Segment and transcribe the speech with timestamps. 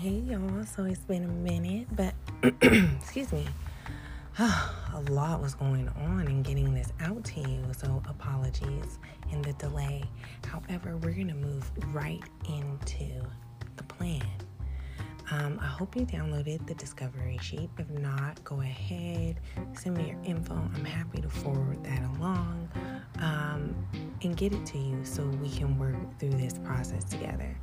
[0.00, 0.64] hey y'all.
[0.64, 2.14] So it's been a minute, but
[2.62, 3.46] excuse me.
[4.38, 8.98] a lot was going on in getting this out to you, so apologies
[9.30, 10.02] in the delay.
[10.46, 13.22] However, we're going to move right into
[13.76, 14.24] the plan.
[15.32, 17.68] Um, I hope you downloaded the discovery sheet.
[17.76, 19.38] If not, go ahead,
[19.74, 20.54] send me your info.
[20.54, 22.70] I'm happy to forward that along
[23.20, 23.74] um,
[24.22, 27.56] and get it to you so we can work through this process together.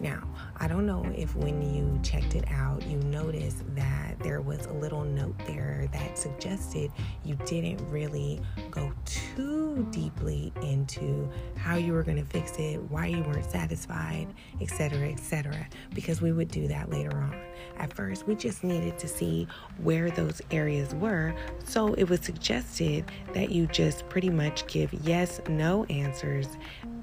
[0.00, 0.22] Now,
[0.56, 4.72] I don't know if when you checked it out, you noticed that there was a
[4.72, 6.90] little note there that suggested
[7.24, 8.40] you didn't really
[8.70, 14.26] go too deeply into how you were going to fix it, why you weren't satisfied,
[14.60, 17.40] etc., etc., because we would do that later on.
[17.78, 19.46] At first, we just needed to see
[19.78, 23.04] where those areas were, so it was suggested
[23.34, 26.48] that you just pretty much give yes, no answers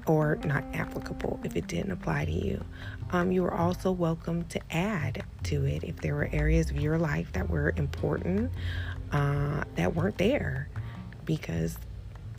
[0.06, 2.64] or not applicable if it didn't apply to you.
[3.10, 6.98] Um, you are also welcome to add to it if there were areas of your
[6.98, 8.50] life that were important
[9.12, 10.68] uh, that weren't there
[11.24, 11.78] because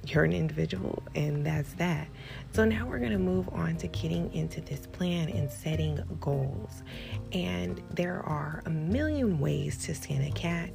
[0.06, 2.08] you're an individual and that's that.
[2.54, 6.84] So now we're going to move on to getting into this plan and setting goals.
[7.32, 10.72] And there are a million ways to skin a cat.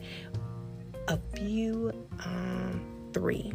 [1.09, 1.93] A few,
[2.25, 3.53] um, three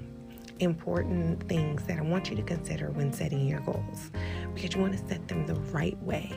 [0.62, 4.12] important things that I want you to consider when setting your goals
[4.54, 6.32] because you want to set them the right way.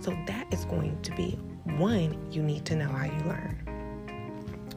[0.00, 1.38] So that is going to be
[1.76, 3.58] one, you need to know how you learn.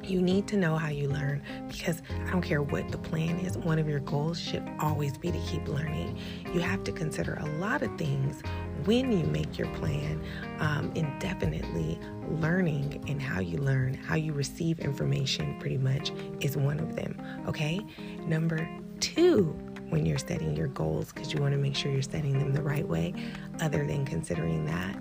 [0.04, 3.58] You need to know how you learn because I don't care what the plan is,
[3.58, 6.18] one of your goals should always be to keep learning.
[6.54, 8.42] You have to consider a lot of things
[8.86, 10.22] when you make your plan,
[10.60, 11.98] um, indefinitely
[12.30, 17.16] learning and how you learn, how you receive information, pretty much is one of them.
[17.48, 17.80] Okay.
[18.28, 18.68] Number
[19.04, 19.54] two,
[19.90, 22.64] when you're setting your goals, because you want to make sure you're setting them the
[22.64, 23.14] right way,
[23.60, 24.98] other than considering that.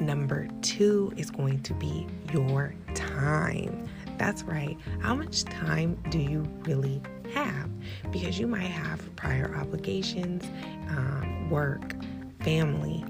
[0.00, 3.86] Number two is going to be your time.
[4.16, 4.74] That's right.
[5.00, 7.02] How much time do you really
[7.34, 7.68] have?
[8.10, 10.44] Because you might have prior obligations,
[10.88, 11.94] um, work,
[12.40, 13.04] family.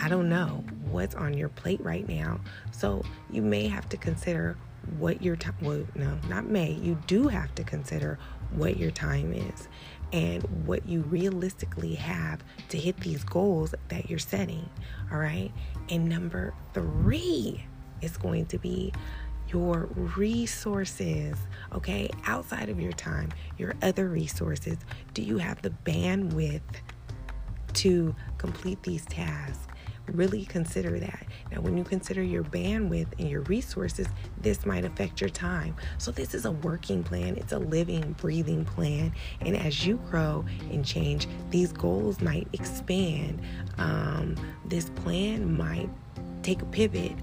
[0.00, 2.38] I don't know what's on your plate right now.
[2.70, 4.56] So you may have to consider
[4.98, 8.18] what your time, well, no, not may, you do have to consider
[8.52, 9.68] what your time is
[10.12, 14.68] and what you realistically have to hit these goals that you're setting.
[15.10, 15.50] All right.
[15.88, 17.64] And number three
[18.00, 18.92] is going to be
[19.48, 21.36] your resources,
[21.72, 22.10] okay?
[22.24, 24.76] Outside of your time, your other resources.
[25.14, 26.60] Do you have the bandwidth
[27.74, 29.66] to complete these tasks?
[30.12, 31.26] Really consider that.
[31.50, 34.06] Now, when you consider your bandwidth and your resources,
[34.40, 35.74] this might affect your time.
[35.98, 39.12] So, this is a working plan, it's a living, breathing plan.
[39.40, 43.42] And as you grow and change, these goals might expand.
[43.78, 45.90] Um, this plan might
[46.42, 47.16] take a pivot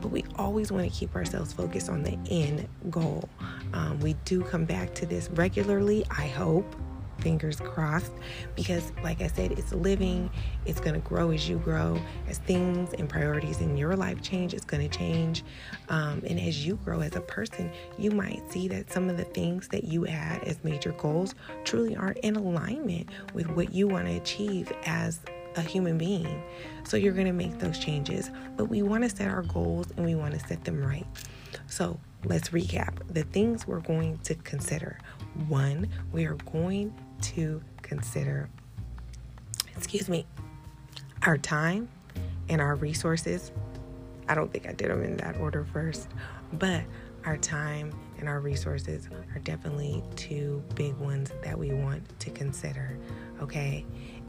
[0.00, 3.26] but we always want to keep ourselves focused on the end goal.
[3.72, 6.76] Um, we do come back to this regularly, I hope.
[7.24, 8.12] Fingers crossed,
[8.54, 10.30] because like I said, it's living,
[10.66, 11.98] it's going to grow as you grow.
[12.28, 15.42] As things and priorities in your life change, it's going to change.
[15.88, 19.24] Um, and as you grow as a person, you might see that some of the
[19.24, 24.06] things that you had as major goals truly aren't in alignment with what you want
[24.06, 25.20] to achieve as
[25.56, 26.42] a human being.
[26.84, 28.30] So you're going to make those changes.
[28.56, 31.06] But we want to set our goals and we want to set them right.
[31.68, 34.98] So let's recap the things we're going to consider.
[35.48, 38.48] One, we are going to consider,
[39.76, 40.26] excuse me,
[41.22, 41.88] our time
[42.48, 43.52] and our resources.
[44.28, 46.08] I don't think I did them in that order first,
[46.54, 46.82] but
[47.24, 52.98] our time and our resources are definitely two big ones that we want to consider.
[53.40, 53.84] Okay.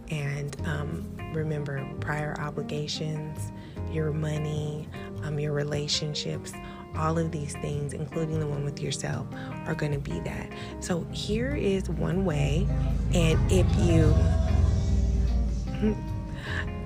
[0.10, 3.52] And um, remember, prior obligations,
[3.92, 4.88] your money,
[5.24, 6.54] um, your relationships,
[6.98, 9.28] all of these things, including the one with yourself,
[9.66, 10.50] are going to be that.
[10.80, 12.68] So here is one way,
[13.14, 14.14] and if you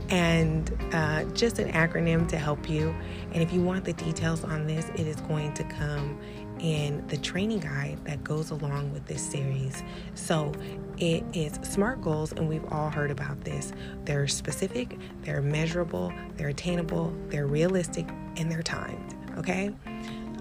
[0.09, 2.93] and uh, just an acronym to help you.
[3.31, 6.19] And if you want the details on this, it is going to come
[6.59, 9.83] in the training guide that goes along with this series.
[10.15, 10.51] So
[10.97, 13.71] it is SMART goals, and we've all heard about this.
[14.03, 19.15] They're specific, they're measurable, they're attainable, they're realistic, and they're timed.
[19.37, 19.73] Okay?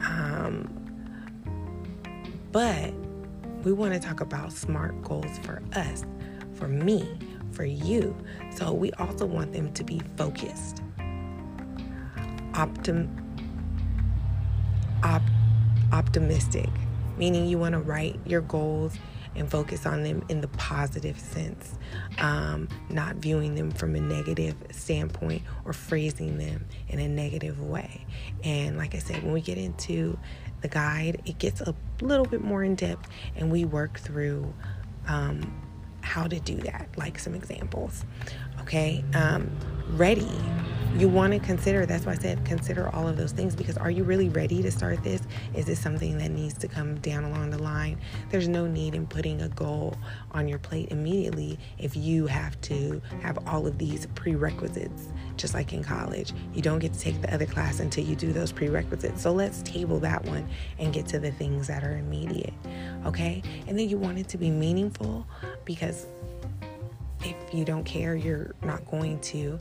[0.01, 0.69] Um,
[2.53, 2.93] but
[3.65, 6.05] we want to talk about SMART goals for us,
[6.55, 7.19] for me,
[7.53, 8.17] for you.
[8.55, 10.83] So we also want them to be focused,
[12.53, 13.09] optim,
[15.03, 15.23] op,
[15.93, 16.71] optimistic,
[17.17, 18.97] meaning you want to write your goals
[19.35, 21.75] and focus on them in the positive sense,
[22.19, 28.07] um, not viewing them from a negative standpoint or phrasing them in a negative way.
[28.45, 30.19] And like I said, when we get into
[30.61, 34.53] the guide, it gets a little bit more in depth and we work through
[35.07, 35.41] um,
[36.01, 38.05] how to do that, like some examples.
[38.61, 39.51] Okay, um,
[39.91, 40.29] ready
[40.97, 43.91] you want to consider that's why i said consider all of those things because are
[43.91, 45.23] you really ready to start this?
[45.55, 48.01] Is this something that needs to come down along the line?
[48.31, 49.97] There's no need in putting a goal
[50.33, 55.73] on your plate immediately if you have to have all of these prerequisites just like
[55.73, 56.33] in college.
[56.53, 59.23] You don't get to take the other class until you do those prerequisites.
[59.23, 60.49] So let's table that one
[60.79, 62.55] and get to the things that are immediate
[63.05, 63.43] okay?
[63.67, 65.27] And then you want it to be meaningful
[65.65, 66.07] because
[67.49, 69.59] if you don't care, you're not going to.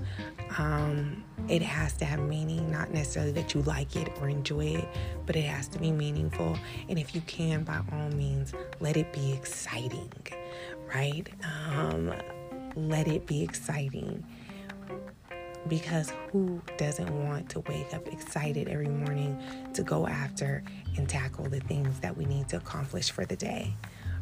[0.57, 4.87] Um, it has to have meaning, not necessarily that you like it or enjoy it,
[5.25, 6.57] but it has to be meaningful.
[6.89, 10.11] And if you can, by all means, let it be exciting,
[10.93, 11.29] right?
[11.69, 12.13] Um,
[12.75, 14.25] let it be exciting.
[15.69, 19.41] Because who doesn't want to wake up excited every morning
[19.73, 20.63] to go after
[20.97, 23.73] and tackle the things that we need to accomplish for the day?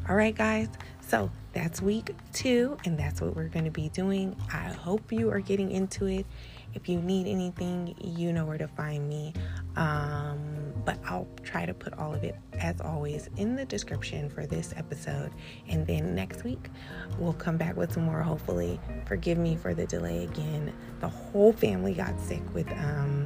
[0.07, 0.69] All right, guys.
[1.01, 4.35] So that's week two, and that's what we're going to be doing.
[4.53, 6.27] I hope you are getting into it.
[6.75, 9.33] If you need anything, you know where to find me.
[9.75, 14.45] Um, but I'll try to put all of it, as always, in the description for
[14.45, 15.31] this episode.
[15.69, 16.69] And then next week,
[17.17, 18.79] we'll come back with some more, hopefully.
[19.07, 20.71] Forgive me for the delay again.
[20.99, 23.25] The whole family got sick with, um,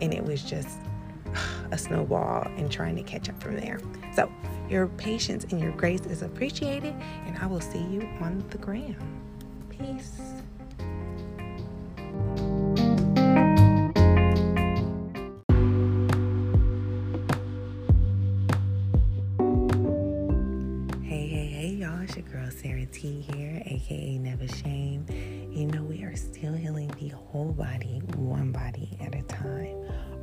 [0.00, 0.78] and it was just
[1.70, 3.80] a snowball and trying to catch up from there.
[4.14, 4.30] So,
[4.68, 6.94] your patience and your grace is appreciated,
[7.26, 8.96] and I will see you on the gram.
[9.70, 10.35] Peace.
[22.36, 25.06] Girl Shara T here, aka Never Shame.
[25.50, 29.74] You know, we are still healing the whole body, one body at a time.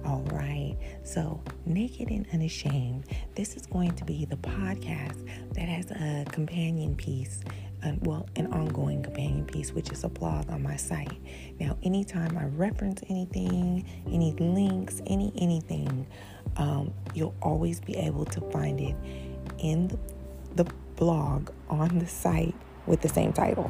[0.06, 0.78] All right.
[1.04, 6.96] So, Naked and Unashamed, this is going to be the podcast that has a companion
[6.96, 7.42] piece,
[7.84, 11.18] uh, well, an ongoing companion piece, which is a blog on my site.
[11.60, 16.06] Now, anytime I reference anything, any links, any anything,
[16.58, 18.96] um, you'll always be able to find it
[19.58, 19.98] in the,
[20.64, 22.56] the blog on the site
[22.86, 23.70] with the same title.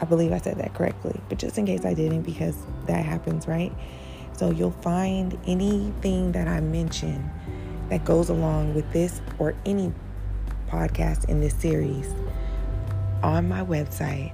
[0.00, 2.56] I believe I said that correctly, but just in case I didn't, because
[2.86, 3.72] that happens, right?
[4.32, 7.30] So you'll find anything that I mention
[7.88, 9.92] that goes along with this or any
[10.68, 12.12] podcast in this series
[13.22, 14.32] on my website.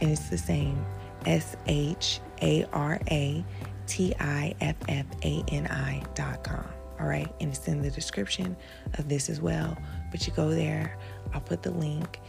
[0.00, 0.84] And it's the same
[1.26, 3.44] S H A R A
[3.86, 6.77] T I F F A N I dot com.
[7.00, 7.32] All right.
[7.40, 8.56] And it's in the description
[8.94, 9.76] of this as well.
[10.10, 10.96] But you go there,
[11.32, 12.20] I'll put the link,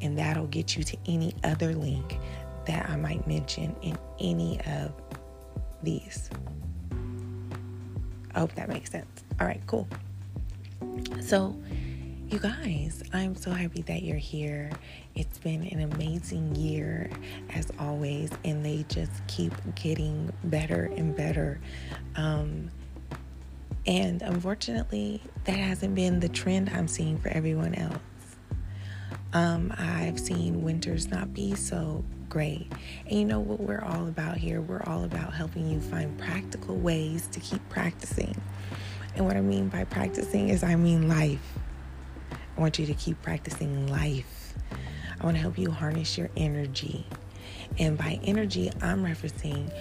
[0.00, 2.18] and that'll get you to any other link
[2.66, 4.92] that I might mention in any of
[5.82, 6.30] these.
[8.34, 9.24] I hope that makes sense.
[9.40, 9.88] All right, cool.
[11.20, 11.56] So,
[12.28, 14.70] you guys, I'm so happy that you're here.
[15.14, 17.10] It's been an amazing year,
[17.54, 21.58] as always, and they just keep getting better and better.
[22.16, 22.70] Um,
[23.88, 27.96] and unfortunately, that hasn't been the trend I'm seeing for everyone else.
[29.32, 32.70] Um, I've seen winters not be so great.
[33.06, 34.60] And you know what we're all about here?
[34.60, 38.38] We're all about helping you find practical ways to keep practicing.
[39.16, 41.58] And what I mean by practicing is I mean life.
[42.30, 44.52] I want you to keep practicing life.
[45.18, 47.06] I want to help you harness your energy.
[47.78, 49.72] And by energy, I'm referencing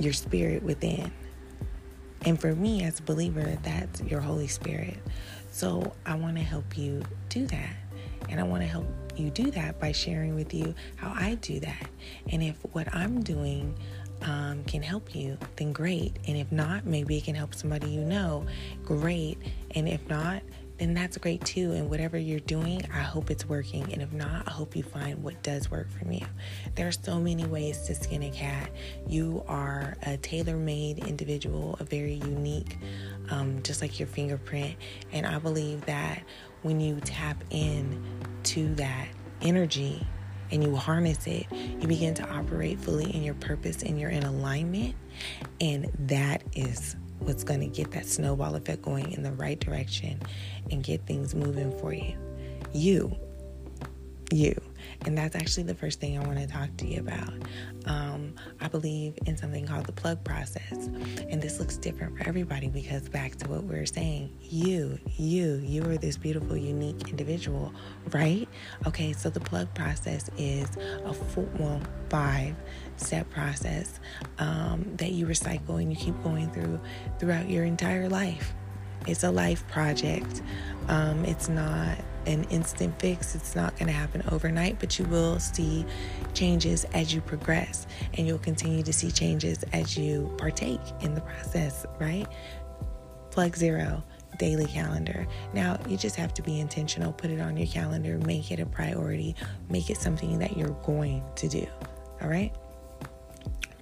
[0.00, 1.12] your spirit within.
[2.24, 4.98] And for me, as a believer, that's your Holy Spirit.
[5.50, 7.76] So I want to help you do that.
[8.28, 11.60] And I want to help you do that by sharing with you how I do
[11.60, 11.88] that.
[12.30, 13.74] And if what I'm doing
[14.22, 16.16] um, can help you, then great.
[16.26, 18.46] And if not, maybe it can help somebody you know,
[18.84, 19.38] great.
[19.74, 20.42] And if not,
[20.78, 21.72] then that's great too.
[21.72, 23.92] And whatever you're doing, I hope it's working.
[23.92, 26.26] And if not, I hope you find what does work for you.
[26.74, 28.70] There are so many ways to skin a cat.
[29.06, 32.78] You are a tailor made individual, a very unique,
[33.30, 34.76] um, just like your fingerprint.
[35.12, 36.22] And I believe that
[36.62, 38.04] when you tap in
[38.44, 39.08] to that
[39.42, 40.06] energy
[40.50, 44.22] and you harness it, you begin to operate fully in your purpose and you're in
[44.22, 44.94] alignment.
[45.60, 50.20] And that is what's going to get that snowball effect going in the right direction
[50.70, 52.16] and get things moving for you.
[52.72, 53.16] You,
[54.30, 54.60] you.
[55.04, 57.32] And that's actually the first thing I want to talk to you about.
[57.86, 60.88] Um, I believe in something called the plug process.
[61.30, 65.56] And this looks different for everybody because back to what we were saying, you, you,
[65.64, 67.72] you are this beautiful, unique individual,
[68.12, 68.48] right?
[68.86, 70.68] Okay, so the plug process is
[71.04, 72.54] a full, well, five
[72.96, 74.00] step process
[74.38, 76.80] um, that you recycle and you keep going through
[77.18, 78.54] throughout your entire life.
[79.06, 80.42] It's a life project.
[80.88, 83.34] Um, it's not an instant fix.
[83.34, 85.84] It's not going to happen overnight, but you will see
[86.34, 91.20] changes as you progress, and you'll continue to see changes as you partake in the
[91.22, 92.26] process, right?
[93.30, 94.04] Plug Zero
[94.38, 95.26] daily calendar.
[95.52, 98.66] Now, you just have to be intentional, put it on your calendar, make it a
[98.66, 99.34] priority,
[99.68, 101.66] make it something that you're going to do,
[102.22, 102.54] all right?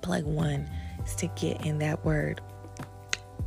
[0.00, 0.70] Plug one
[1.18, 2.40] to get in that word.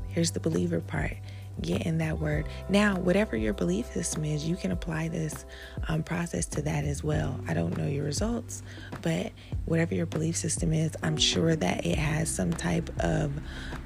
[0.08, 1.18] Here's the believer part
[1.62, 2.48] get in that word.
[2.70, 5.46] Now, whatever your belief system is, you can apply this
[5.88, 7.40] um, process to that as well.
[7.48, 8.64] I don't know your results,
[9.02, 9.32] but
[9.66, 13.32] whatever your belief system is, I'm sure that it has some type of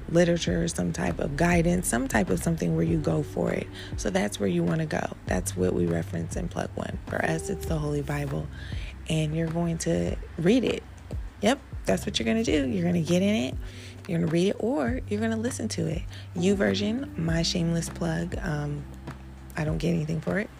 [0.08, 3.66] literature, some type of guidance, some type of something where you go for it.
[3.96, 5.04] So that's where you want to go.
[5.26, 6.98] That's what we reference in Plug One.
[7.06, 8.46] For us, it's the Holy Bible,
[9.08, 10.82] and you're going to read it.
[11.40, 12.68] Yep, that's what you're going to do.
[12.68, 13.54] You're going to get in it
[14.06, 16.02] you're going to read it or you're going to listen to it.
[16.36, 18.36] YouVersion, my shameless plug.
[18.42, 18.84] Um,
[19.56, 20.50] I don't get anything for it.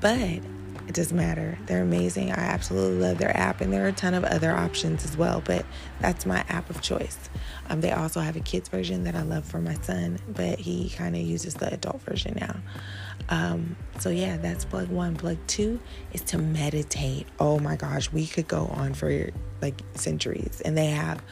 [0.00, 0.40] But
[0.88, 1.58] it doesn't matter.
[1.66, 2.32] They're amazing.
[2.32, 5.40] I absolutely love their app, and there are a ton of other options as well,
[5.44, 5.64] but
[6.00, 7.30] that's my app of choice.
[7.70, 10.90] Um, they also have a kids version that I love for my son, but he
[10.90, 12.56] kind of uses the adult version now.
[13.28, 15.14] Um, so, yeah, that's plug one.
[15.16, 15.80] Plug two
[16.12, 17.26] is to meditate.
[17.38, 19.30] Oh my gosh, we could go on for
[19.62, 21.22] like centuries, and they have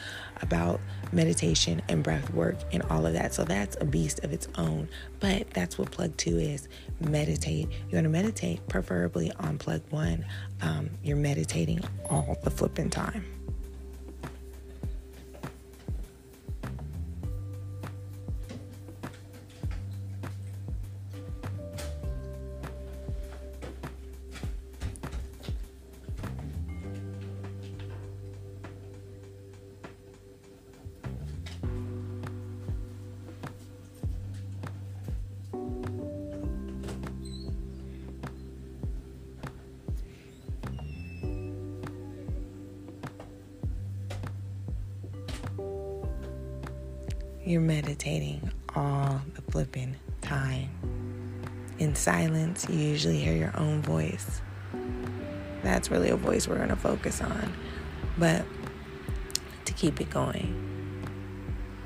[0.43, 0.81] about
[1.13, 3.35] meditation and breath work and all of that.
[3.35, 4.89] So that's a beast of its own.
[5.19, 6.69] But that's what plug two is
[7.01, 7.69] meditate.
[7.71, 10.25] You're going to meditate, preferably on plug one.
[10.63, 13.25] Um, you're meditating all the flipping time.
[47.50, 50.69] You're meditating all the flipping time.
[51.80, 54.40] In silence, you usually hear your own voice.
[55.64, 57.52] That's really a voice we're going to focus on.
[58.16, 58.45] But
[59.64, 60.54] to keep it going,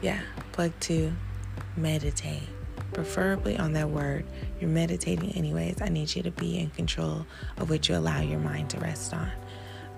[0.02, 0.20] yeah,
[0.52, 1.14] plug two,
[1.78, 2.42] meditate.
[2.92, 4.26] Preferably on that word.
[4.60, 5.80] You're meditating, anyways.
[5.80, 7.24] I need you to be in control
[7.56, 9.32] of what you allow your mind to rest on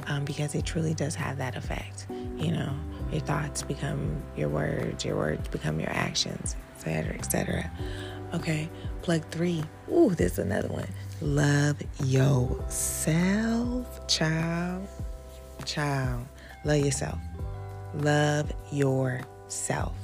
[0.06, 2.06] um, because it truly does have that effect.
[2.36, 2.72] You know,
[3.10, 7.70] your thoughts become your words, your words become your actions, etc., etc.
[8.34, 8.68] Okay,
[9.02, 9.62] plug three.
[9.90, 10.88] Ooh, this is another one.
[11.20, 13.06] Love yourself,
[14.08, 14.86] child.
[15.64, 16.26] Child,
[16.64, 17.18] love yourself.
[17.94, 19.96] Love yourself.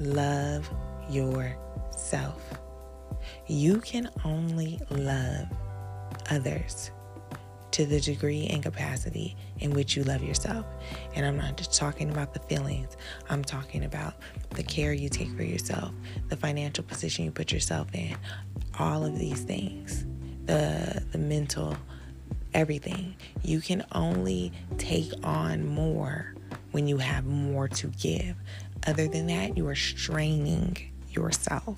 [0.00, 0.70] Love
[1.10, 2.58] yourself.
[3.46, 5.48] You can only love
[6.30, 6.90] others
[7.72, 10.66] to the degree and capacity in which you love yourself.
[11.14, 12.96] And I'm not just talking about the feelings,
[13.28, 14.14] I'm talking about
[14.50, 15.92] the care you take for yourself,
[16.28, 18.16] the financial position you put yourself in,
[18.78, 20.06] all of these things,
[20.46, 21.76] the, the mental,
[22.54, 23.14] everything.
[23.42, 26.34] You can only take on more
[26.72, 28.36] when you have more to give.
[28.86, 30.76] Other than that, you are straining
[31.10, 31.76] yourself.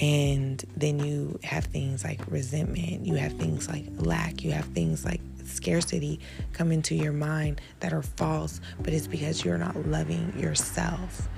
[0.00, 5.04] And then you have things like resentment, you have things like lack, you have things
[5.04, 6.20] like scarcity
[6.52, 11.28] come into your mind that are false, but it's because you're not loving yourself.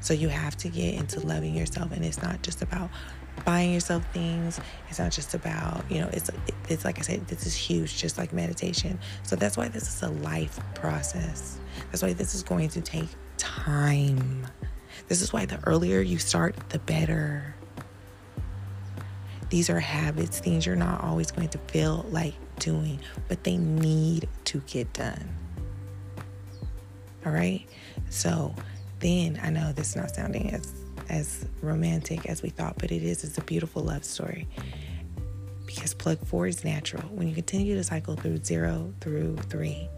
[0.00, 2.90] So you have to get into loving yourself, and it's not just about
[3.44, 4.60] buying yourself things.
[4.90, 6.30] It's not just about, you know, it's
[6.68, 8.98] it's like I said, this is huge, just like meditation.
[9.22, 11.58] So that's why this is a life process.
[11.90, 13.08] That's why this is going to take
[13.38, 14.46] time.
[15.08, 17.54] This is why the earlier you start, the better.
[19.54, 24.28] These are habits, things you're not always going to feel like doing, but they need
[24.46, 25.28] to get done.
[27.24, 27.64] All right?
[28.10, 28.52] So
[28.98, 30.74] then I know this is not sounding as
[31.08, 33.22] as romantic as we thought, but it is.
[33.22, 34.48] It's a beautiful love story.
[35.66, 37.04] Because plug four is natural.
[37.10, 39.88] When you continue to cycle through zero through three,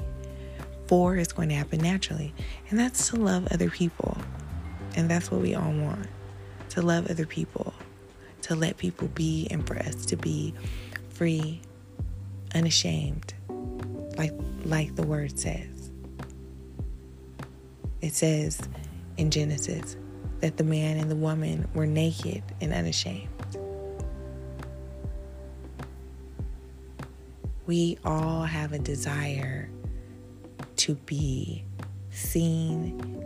[0.87, 2.35] four is going to happen naturally.
[2.69, 4.19] And that's to love other people.
[4.97, 6.09] And that's what we all want
[6.69, 7.73] to love other people
[8.47, 10.55] to let people be and for us to be
[11.09, 11.61] free,
[12.55, 13.35] unashamed,
[14.17, 14.33] like
[14.65, 15.91] like the word says.
[18.01, 18.61] It says
[19.17, 19.97] in Genesis
[20.41, 23.29] that the man and the woman were naked and unashamed.
[27.67, 29.69] We all have a desire
[30.77, 31.65] to be
[32.11, 33.25] seen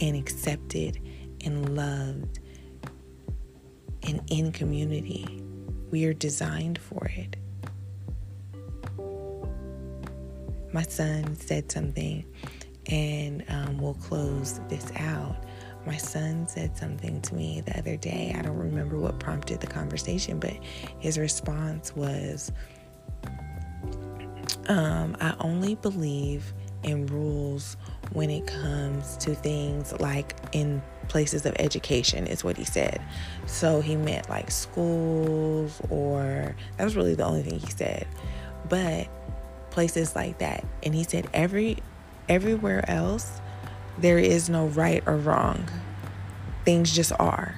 [0.00, 1.00] and accepted
[1.40, 2.38] and loved
[4.10, 5.42] and in community.
[5.90, 7.36] We are designed for it.
[10.72, 12.24] My son said something,
[12.86, 15.36] and um, we'll close this out.
[15.86, 18.34] My son said something to me the other day.
[18.36, 20.52] I don't remember what prompted the conversation, but
[20.98, 22.52] his response was
[24.68, 27.76] um, I only believe in rules
[28.12, 33.00] when it comes to things like in places of education, is what he said.
[33.46, 38.06] So he meant like schools, or that was really the only thing he said.
[38.68, 39.08] But
[39.70, 40.64] places like that.
[40.82, 41.78] And he said, every
[42.28, 43.40] everywhere else,
[43.98, 45.68] there is no right or wrong.
[46.64, 47.56] Things just are.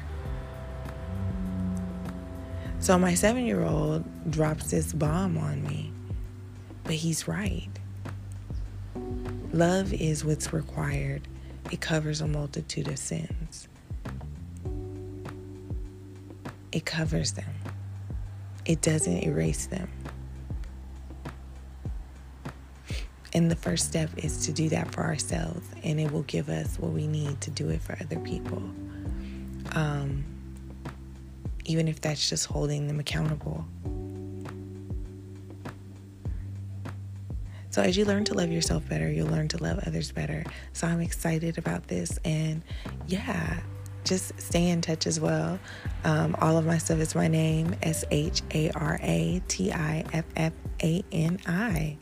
[2.78, 5.92] So my seven year old drops this bomb on me.
[6.84, 7.68] But he's right.
[9.52, 11.28] Love is what's required,
[11.70, 13.68] it covers a multitude of sins.
[16.72, 17.54] It covers them,
[18.64, 19.88] it doesn't erase them.
[23.34, 26.78] And the first step is to do that for ourselves, and it will give us
[26.78, 28.62] what we need to do it for other people.
[29.72, 30.24] Um,
[31.64, 33.66] even if that's just holding them accountable.
[37.72, 40.44] So, as you learn to love yourself better, you'll learn to love others better.
[40.72, 42.18] So, I'm excited about this.
[42.24, 42.62] And
[43.08, 43.60] yeah,
[44.04, 45.58] just stay in touch as well.
[46.04, 50.04] Um, all of my stuff is my name S H A R A T I
[50.12, 50.52] F F
[50.82, 51.96] A N I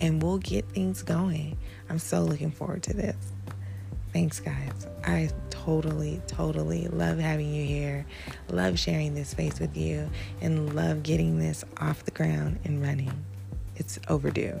[0.00, 1.56] and we'll get things going.
[1.88, 3.16] I'm so looking forward to this.
[4.12, 4.86] Thanks, guys.
[5.04, 8.06] I totally, totally love having you here,
[8.48, 10.08] love sharing this space with you,
[10.40, 13.12] and love getting this off the ground and running.
[13.76, 14.60] It's overdue.